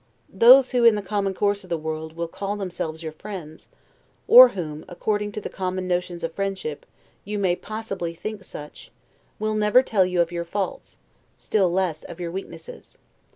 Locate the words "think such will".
8.15-9.53